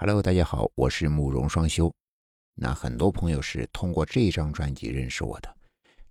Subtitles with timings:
[0.00, 1.92] Hello，大家好，我是慕容双修。
[2.54, 5.52] 那很多朋友是通过这张专辑认识我的。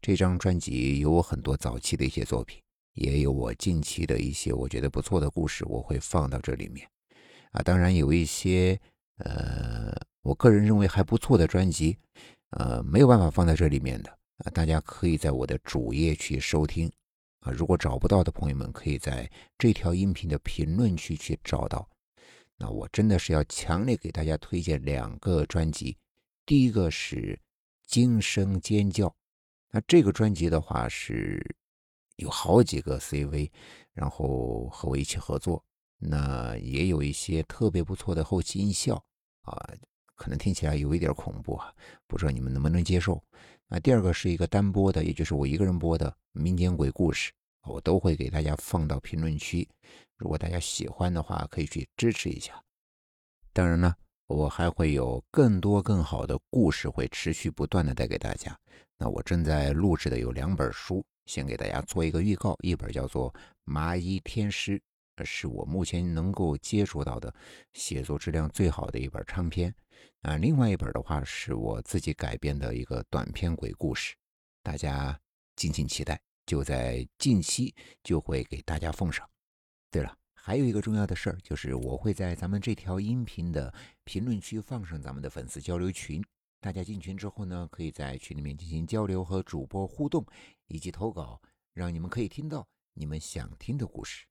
[0.02, 2.62] 这张专辑有我很多早期的一些作品，
[2.96, 6.86] 也有我近期的一些我觉得不错的故事，我会放到这里面。
[7.52, 8.78] 啊，当然有一些
[9.20, 11.98] 呃，我个人认为还不错的专辑，
[12.58, 14.10] 呃，没有办法放在这里面的
[14.40, 16.92] 啊，大家可以在我的主页去收听
[17.40, 17.54] 啊。
[17.54, 21.88] 如果找不到的朋友们，可以在这条音频的评论区去找到。
[22.58, 25.96] 那我真的是要强烈给大家推荐两个专辑，
[26.46, 27.16] 第一个是
[27.86, 29.08] 《惊声尖叫》，
[29.70, 31.56] 那这个专辑的话是
[32.16, 33.52] 有好几个 CV，
[33.94, 35.64] 然后和我一起合作，
[36.00, 38.96] 那也有一些特别不错的后期音效
[39.42, 39.72] 啊，
[40.16, 41.72] 可能听起来有一点恐怖啊，
[42.08, 43.24] 不知道你们能不能接受。
[43.68, 47.32] 那第二个是一个单播的，也就是我一个人播的民间鬼故事。
[47.64, 49.68] 我都会给大家放到评论区，
[50.16, 52.64] 如果大家喜欢的话，可以去支持一下。
[53.54, 53.96] 当然呢，
[54.28, 58.58] 我还会有更多更好的故事会持续不断的带给大家。
[58.98, 63.32] 那我正在录制的有两本书，先给大家做一个预告，一本叫做
[63.64, 64.82] 《麻衣天师》，
[65.26, 67.34] 是我目前能够接触到的
[67.74, 69.74] 写作质量最好的一本长篇。
[70.22, 74.16] 啊，另外一本的话是我自己改编的一个短篇鬼故事，
[74.64, 75.20] 大家
[75.56, 76.20] 敬请期待。
[76.48, 79.30] 就在近期就会给大家奉上。
[79.92, 83.72] 对了，还有一个重要的事儿，就是我会在咱们这条音频的
[84.06, 86.24] 评论区放上咱们的粉丝交流群。
[86.62, 90.26] 大家进群之后呢，可以在群里面进行交流和主播互动，
[90.68, 91.42] 以及投稿，
[91.74, 94.26] 让你们可以听到你们想听的故事。